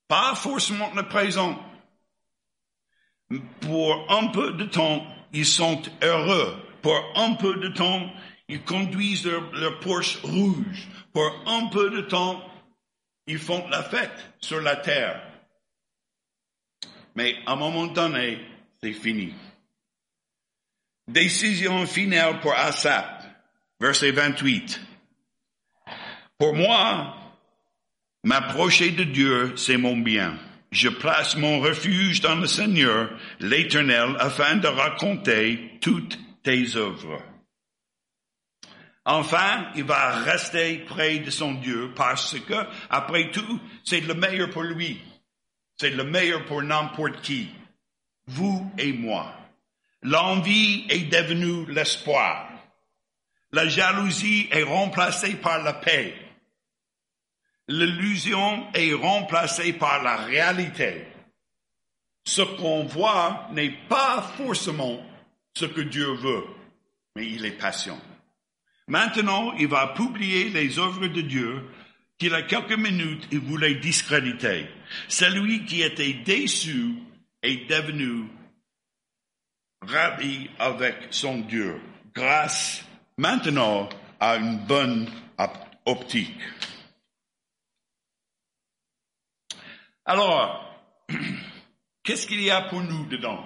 [0.08, 1.60] Pas forcément le présent.
[3.60, 6.56] Pour un peu de temps, ils sont heureux.
[6.82, 8.10] Pour un peu de temps,
[8.48, 10.88] ils conduisent leur, leur Porsche rouge.
[11.14, 12.42] Pour un peu de temps,
[13.28, 15.31] ils font la fête sur la terre.
[17.16, 18.40] Mais à un moment donné,
[18.82, 19.34] c'est fini.
[21.08, 23.24] Décision finale pour Asap,
[23.80, 24.82] verset 28.
[26.38, 27.16] Pour moi,
[28.24, 30.38] m'approcher de Dieu, c'est mon bien.
[30.72, 37.22] Je place mon refuge dans le Seigneur, l'Éternel, afin de raconter toutes tes œuvres.
[39.04, 42.54] Enfin, il va rester près de son Dieu parce que,
[42.90, 45.02] après tout, c'est le meilleur pour lui.
[45.82, 47.50] C'est le meilleur pour n'importe qui.
[48.28, 49.34] Vous et moi.
[50.04, 52.52] L'envie est devenue l'espoir.
[53.52, 56.14] La jalousie est remplacée par la paix.
[57.68, 61.08] L'illusion est remplacée par la réalité.
[62.26, 65.04] Ce qu'on voit n'est pas forcément
[65.56, 66.46] ce que Dieu veut,
[67.16, 68.00] mais il est patient.
[68.86, 71.64] Maintenant, il va publier les œuvres de Dieu
[72.22, 74.70] qu'il a quelques minutes il voulait discréditer.
[75.08, 76.94] Celui qui était déçu
[77.42, 78.28] est devenu
[79.82, 81.82] ravi avec son Dieu,
[82.14, 82.86] grâce
[83.18, 85.10] maintenant à une bonne
[85.88, 86.38] optique.
[90.06, 90.80] Alors,
[92.04, 93.44] qu'est-ce qu'il y a pour nous dedans?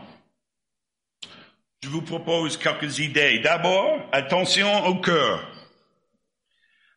[1.81, 3.39] Je vous propose quelques idées.
[3.39, 5.54] D'abord, attention au cœur.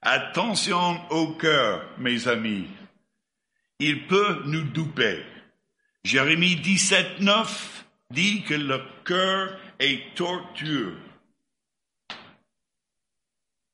[0.03, 2.67] Attention au cœur, mes amis.
[3.81, 5.23] Il peut nous douper.
[6.05, 10.97] Jérémie 17, 9 dit que le cœur est tortueux.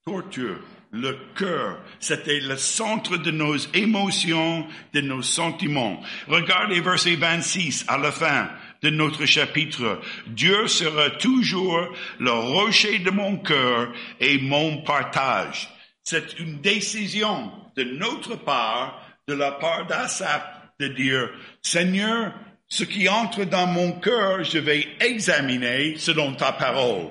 [0.04, 0.60] Tortueux.
[0.92, 6.00] Le cœur, c'était le centre de nos émotions, de nos sentiments.
[6.28, 8.48] Regardez verset 26 à la fin
[8.80, 10.00] de notre chapitre.
[10.28, 11.88] Dieu sera toujours
[12.20, 15.73] le rocher de mon cœur et mon partage.
[16.04, 21.30] C'est une décision de notre part, de la part d'Asap, de dire,
[21.62, 22.34] Seigneur,
[22.68, 27.08] ce qui entre dans mon cœur, je vais examiner selon ta parole.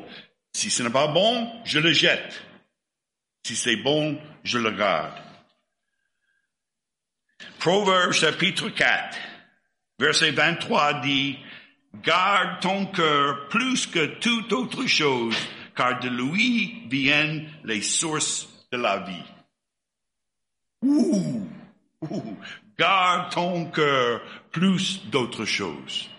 [0.53, 2.43] Si ce n'est pas bon, je le jette.
[3.45, 5.19] Si c'est bon, je le garde.
[7.60, 9.17] Proverbe chapitre 4,
[9.99, 11.39] verset 23 dit,
[12.03, 15.36] Garde ton cœur plus que toute autre chose,
[15.75, 19.23] car de lui viennent les sources de la vie.
[20.81, 21.47] Ouh,
[22.01, 22.38] ouh,
[22.77, 26.09] garde ton cœur plus d'autres choses.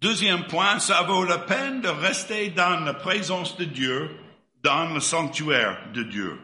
[0.00, 4.16] Deuxième point, ça vaut la peine de rester dans la présence de Dieu,
[4.62, 6.40] dans le sanctuaire de Dieu.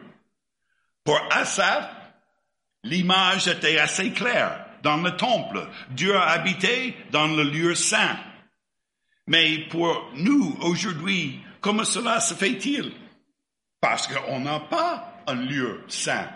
[1.05, 1.89] Pour Asaph,
[2.83, 4.65] l'image était assez claire.
[4.83, 8.17] Dans le temple, Dieu a habité dans le lieu saint.
[9.27, 12.91] Mais pour nous, aujourd'hui, comment cela se fait-il?
[13.81, 16.29] Parce qu'on n'a pas un lieu saint.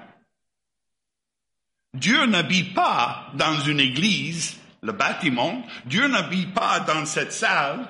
[1.94, 7.88] Dieu n'habite pas dans une église le bâtiment, Dieu n'habite pas dans cette salle,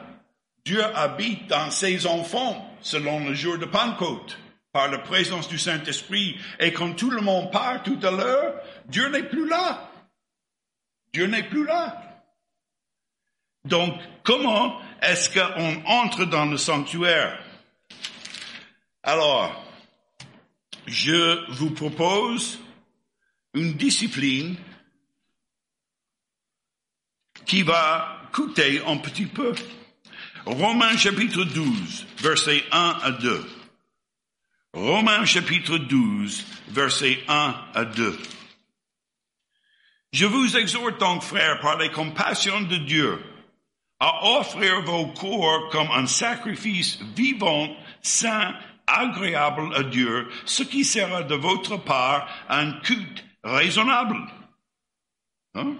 [0.63, 4.37] Dieu habite dans ses enfants, selon le jour de Pentecôte,
[4.71, 6.37] par la présence du Saint-Esprit.
[6.59, 9.89] Et quand tout le monde part tout à l'heure, Dieu n'est plus là.
[11.13, 11.99] Dieu n'est plus là.
[13.65, 17.37] Donc, comment est-ce qu'on entre dans le sanctuaire?
[19.03, 19.63] Alors,
[20.87, 22.59] je vous propose
[23.53, 24.55] une discipline
[27.45, 29.53] qui va coûter un petit peu.
[30.45, 33.45] Romains chapitre 12, versets 1 à 2.
[34.73, 38.17] Romains chapitre 12, versets 1 à 2.
[40.13, 43.19] Je vous exhorte donc, frères, par les compassions de Dieu,
[44.03, 47.69] à offrir vos corps comme un sacrifice vivant,
[48.01, 48.53] saint,
[48.85, 54.17] agréable à Dieu, ce qui sera de votre part un culte raisonnable.
[55.55, 55.75] Hein?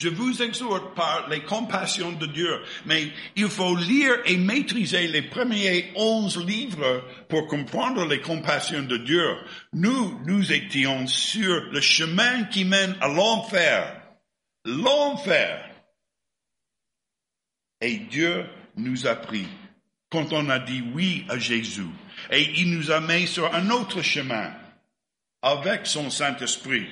[0.00, 5.22] Je vous exhorte par les compassions de Dieu, mais il faut lire et maîtriser les
[5.22, 9.36] premiers onze livres pour comprendre les compassions de Dieu.
[9.74, 14.00] Nous, nous étions sur le chemin qui mène à l'enfer.
[14.64, 15.67] L'enfer.
[17.80, 18.44] Et Dieu
[18.76, 19.46] nous a pris
[20.10, 21.86] quand on a dit oui à Jésus.
[22.30, 24.52] Et il nous a mis sur un autre chemin
[25.42, 26.88] avec son Saint-Esprit.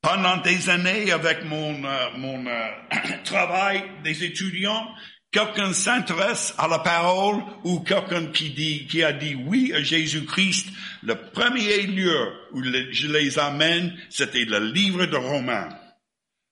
[0.00, 2.68] Pendant des années, avec mon, euh, mon euh,
[3.24, 4.86] travail des étudiants,
[5.32, 10.68] quelqu'un s'intéresse à la parole ou quelqu'un qui dit, qui a dit oui à Jésus-Christ,
[11.02, 15.68] le premier lieu où je les amène, c'était le livre de Romains.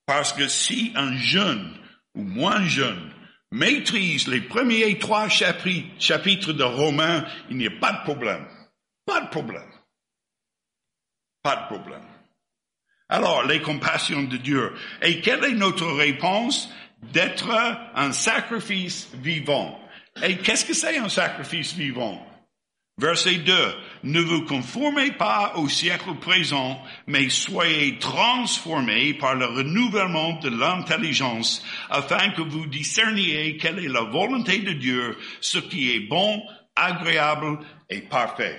[0.06, 1.72] Parce que si un jeune
[2.16, 3.12] ou moins jeune
[3.52, 8.46] maîtrise les premiers trois chapitres de Romains, il n'y a pas de problème.
[9.04, 9.70] Pas de problème.
[11.42, 12.02] Pas de problème.
[13.08, 14.72] Alors, les compassions de Dieu.
[15.00, 16.70] Et quelle est notre réponse?
[17.12, 17.50] D'être
[17.94, 19.78] un sacrifice vivant.
[20.24, 22.26] Et qu'est-ce que c'est un sacrifice vivant?
[22.98, 23.52] Verset 2.
[24.04, 31.62] Ne vous conformez pas au siècle présent, mais soyez transformés par le renouvellement de l'intelligence,
[31.90, 36.42] afin que vous discerniez quelle est la volonté de Dieu, ce qui est bon,
[36.74, 37.58] agréable
[37.90, 38.58] et parfait.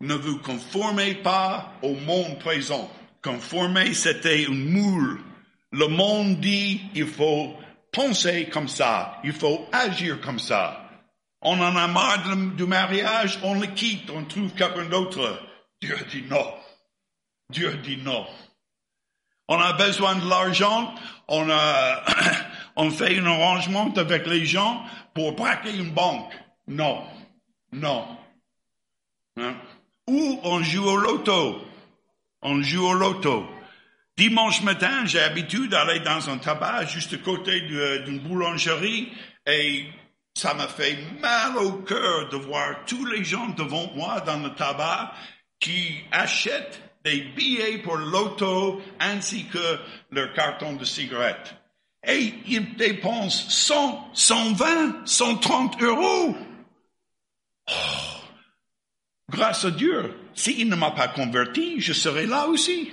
[0.00, 2.90] Ne vous conformez pas au monde présent.
[3.22, 5.20] Conformer, c'était une moule.
[5.70, 7.54] Le monde dit, il faut
[7.92, 10.89] penser comme ça, il faut agir comme ça.
[11.42, 15.40] On en a marre du mariage, on le quitte, on trouve quelqu'un d'autre.
[15.80, 16.54] Dieu dit non.
[17.48, 18.26] Dieu dit non.
[19.48, 20.94] On a besoin de l'argent,
[21.28, 21.46] on,
[22.90, 24.84] fait un arrangement avec les gens
[25.14, 26.32] pour braquer une banque.
[26.68, 27.04] Non.
[27.72, 28.06] Non.
[29.36, 29.56] Hein?
[30.06, 31.64] Ou on joue au loto.
[32.42, 33.48] On joue au loto.
[34.16, 39.10] Dimanche matin, j'ai l'habitude d'aller dans un tabac juste à côté d'une boulangerie
[39.46, 39.86] et
[40.40, 44.54] ça me fait mal au cœur de voir tous les gens devant moi dans le
[44.54, 45.12] tabac
[45.58, 49.78] qui achètent des billets pour l'auto ainsi que
[50.10, 51.54] leur carton de cigarette.
[52.06, 56.34] Et ils dépensent 100, 120, 130 euros.
[57.68, 57.72] Oh,
[59.28, 62.90] grâce à Dieu, s'il ne m'a pas converti, je serai là aussi.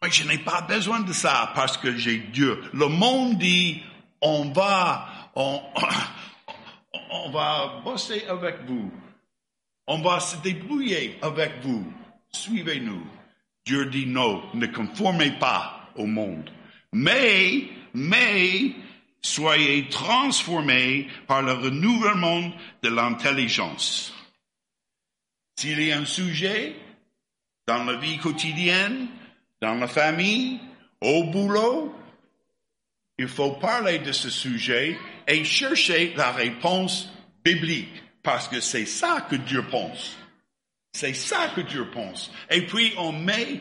[0.00, 2.62] Mais je n'ai pas besoin de ça parce que j'ai Dieu.
[2.72, 3.82] Le monde dit,
[4.20, 5.60] on va, on,
[7.10, 8.90] on va bosser avec vous.
[9.86, 11.84] On va se débrouiller avec vous.
[12.30, 13.06] Suivez-nous.
[13.64, 16.50] Dieu dit non, ne conformez pas au monde.
[16.92, 18.72] Mais, mais,
[19.20, 24.14] soyez transformés par le renouvellement de l'intelligence.
[25.56, 26.76] S'il y a un sujet
[27.66, 29.08] dans la vie quotidienne,
[29.60, 30.60] dans la famille,
[31.00, 31.94] au boulot,
[33.18, 34.96] il faut parler de ce sujet
[35.26, 37.08] et chercher la réponse
[37.44, 40.16] biblique, parce que c'est ça que Dieu pense.
[40.92, 42.30] C'est ça que Dieu pense.
[42.50, 43.60] Et puis on met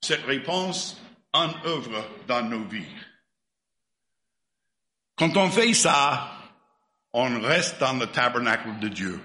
[0.00, 1.00] cette réponse
[1.32, 2.84] en œuvre dans nos vies.
[5.16, 6.32] Quand on fait ça,
[7.12, 9.20] on reste dans le tabernacle de Dieu,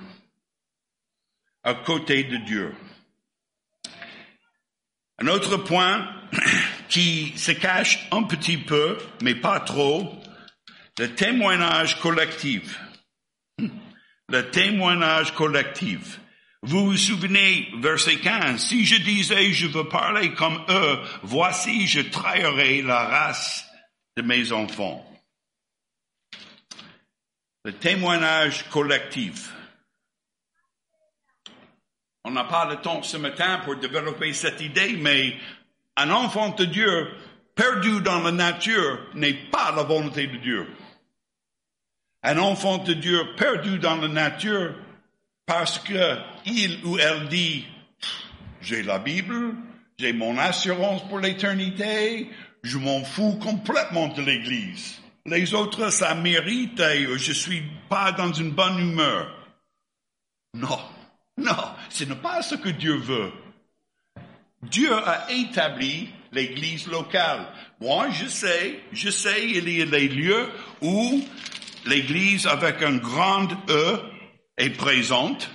[1.64, 2.76] à côté de Dieu.
[5.18, 6.08] Un autre point
[6.90, 10.14] qui se cache un petit peu, mais pas trop,
[11.00, 12.78] le témoignage collectif.
[14.28, 16.20] Le témoignage collectif.
[16.62, 22.02] Vous vous souvenez, verset 15, si je disais je veux parler comme eux, voici je
[22.02, 23.66] trahirai la race
[24.18, 25.06] de mes enfants.
[27.64, 29.54] Le témoignage collectif.
[32.26, 35.38] On n'a pas le temps ce matin pour développer cette idée, mais
[35.96, 37.08] un enfant de Dieu
[37.56, 40.68] perdu dans la nature n'est pas la volonté de Dieu.
[42.24, 44.76] Un enfant de Dieu perdu dans la nature
[45.46, 47.66] parce que il ou elle dit
[48.62, 49.56] j'ai la Bible,
[49.98, 52.30] j'ai mon assurance pour l'éternité,
[52.64, 55.02] je m'en fous complètement de l'église.
[55.26, 59.34] Les autres, ça mérite et je suis pas dans une bonne humeur.
[60.54, 60.80] Non,
[61.38, 61.56] non,
[61.90, 63.32] ce n'est pas ce que Dieu veut.
[64.64, 67.48] Dieu a établi l'église locale.
[67.80, 70.50] Moi, je sais, je sais, il y a des lieux
[70.82, 71.24] où
[71.86, 74.00] l'église avec un grand E
[74.58, 75.50] est présente.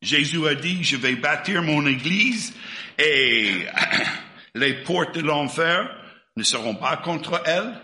[0.00, 2.54] Jésus a dit, je vais bâtir mon église
[2.98, 3.66] et
[4.54, 5.90] les portes de l'enfer
[6.36, 7.74] ne seront pas contre elle.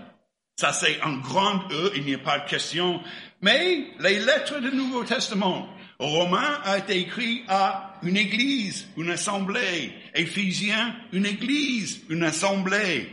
[0.57, 3.01] Ça, c'est un grand E, il n'y a pas de question.
[3.43, 5.69] Mais les lettres du Nouveau Testament,
[5.99, 9.93] Romain a été écrit à une église, une assemblée.
[10.15, 13.09] Éphésiens, une église, une assemblée.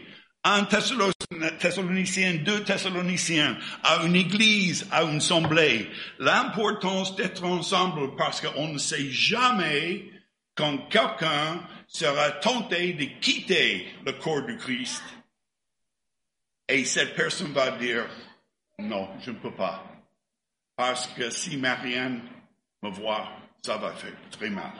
[1.32, 5.90] Deux Thessaloniciens, à une église, à une assemblée.
[6.20, 10.06] L'importance d'être ensemble parce qu'on ne sait jamais
[10.56, 15.04] quand quelqu'un sera tenté de quitter le corps du Christ.
[16.68, 18.06] Et cette personne va dire,
[18.80, 19.86] non, je ne peux pas.
[20.76, 22.22] Parce que si Marianne
[22.82, 24.72] me voir, ça va faire très mal.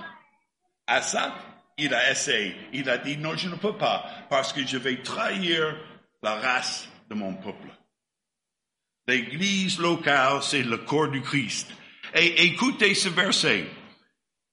[0.88, 1.32] Assad,
[1.78, 2.56] il a essayé.
[2.74, 5.78] Il a dit, non, je ne peux pas, parce que je vais trahir
[6.24, 7.68] la race de mon peuple.
[9.08, 11.72] L'église locale, c'est le corps du Christ.
[12.14, 13.66] Et écoutez ce verset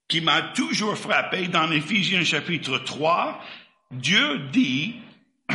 [0.08, 3.40] qui m'a toujours frappé dans Éphésiens chapitre 3.
[3.90, 4.96] Dieu dit,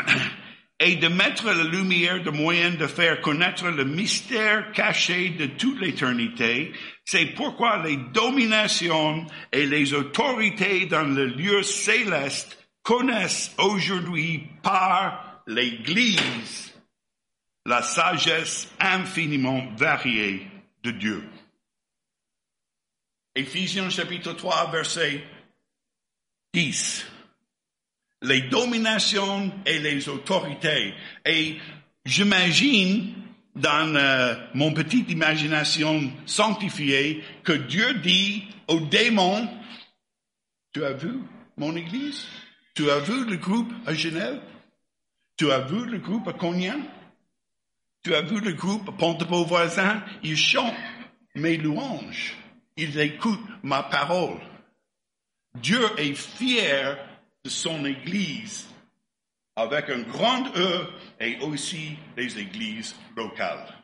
[0.80, 5.80] et de mettre la lumière de moyen de faire connaître le mystère caché de toute
[5.80, 6.72] l'éternité.
[7.06, 16.74] C'est pourquoi les dominations et les autorités dans le lieu céleste connaissent aujourd'hui par l'Église
[17.66, 20.48] la sagesse infiniment variée
[20.84, 21.24] de Dieu.
[23.36, 25.24] Éphésiens chapitre 3, verset
[26.54, 27.06] 10.
[28.22, 30.94] Les dominations et les autorités.
[31.26, 31.58] Et
[32.06, 33.14] j'imagine
[33.56, 39.48] dans euh, mon petite imagination sanctifiée que Dieu dit aux démons,
[40.74, 41.20] tu as vu
[41.58, 42.26] mon église?
[42.76, 44.42] Tu as vu le groupe à Genève?
[45.38, 46.78] Tu as vu le groupe à Cognac?
[48.04, 50.04] Tu as vu le groupe Pont de Beauvoisin?
[50.24, 50.74] Ils chantent
[51.36, 52.38] mes louanges.
[52.78, 54.40] Ils écoutent ma parole.
[55.56, 56.98] Dieu est fier
[57.44, 58.68] de son Église
[59.56, 60.88] avec un grand E
[61.20, 63.84] et aussi les églises locales.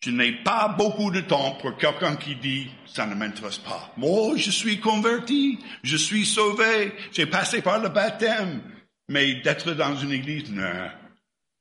[0.00, 3.92] Je n'ai pas beaucoup de temps pour quelqu'un qui dit ça ne m'intéresse pas.
[3.96, 8.62] Moi, je suis converti, je suis sauvé, j'ai passé par le baptême,
[9.08, 10.90] mais d'être dans une église, non.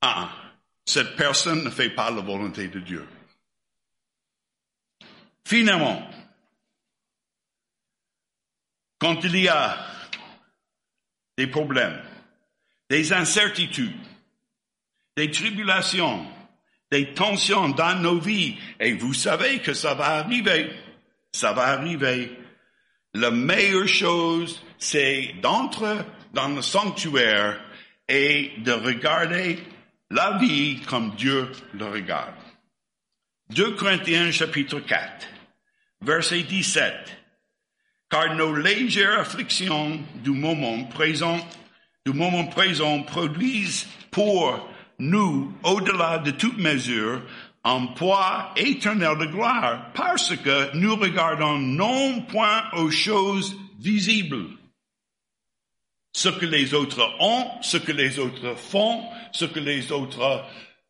[0.01, 0.29] Ah,
[0.85, 3.07] cette personne ne fait pas la volonté de Dieu.
[5.45, 6.09] Finalement,
[8.99, 9.77] quand il y a
[11.37, 12.01] des problèmes,
[12.89, 13.95] des incertitudes,
[15.15, 16.25] des tribulations,
[16.91, 20.71] des tensions dans nos vies, et vous savez que ça va arriver,
[21.31, 22.37] ça va arriver,
[23.13, 25.97] la meilleure chose, c'est d'entrer
[26.33, 27.59] dans le sanctuaire
[28.07, 29.59] et de regarder
[30.09, 32.35] la vie comme Dieu le regarde.
[33.49, 35.27] 2 Corinthiens chapitre 4,
[36.01, 36.93] verset 17.
[38.09, 41.39] Car nos légères afflictions du moment présent,
[42.05, 44.69] du moment présent produisent pour
[44.99, 47.21] nous, au-delà de toute mesure,
[47.63, 54.45] un poids éternel de gloire, parce que nous regardons non point aux choses visibles,
[56.17, 60.43] ce que les autres ont, ce que les autres font, ce que les autres,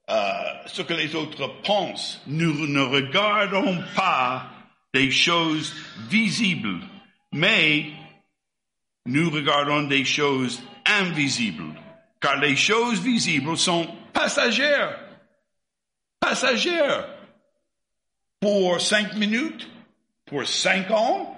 [0.09, 2.21] euh, ce que les autres pensent.
[2.27, 4.49] Nous ne regardons pas
[4.93, 5.75] des choses
[6.07, 6.79] visibles,
[7.33, 7.87] mais
[9.05, 11.73] nous regardons des choses invisibles,
[12.21, 14.97] car les choses visibles sont passagères,
[16.21, 17.05] passagères,
[18.39, 19.67] pour cinq minutes,
[20.25, 21.35] pour cinq ans,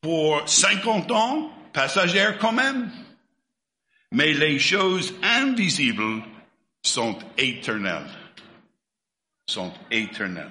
[0.00, 2.90] pour cinquante ans, passagères quand même.
[4.10, 6.22] Mais les choses invisibles
[6.82, 8.10] sont éternelles.
[9.46, 10.50] Sont éternelles.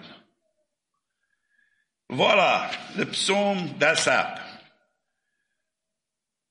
[2.09, 4.39] Voilà le psaume d'Assap.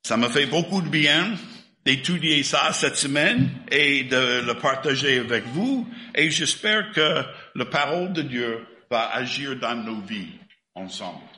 [0.03, 1.35] Ça me fait beaucoup de bien
[1.85, 5.89] d'étudier ça cette semaine et de le partager avec vous.
[6.15, 10.39] Et j'espère que la parole de Dieu va agir dans nos vies
[10.75, 11.30] ensemble.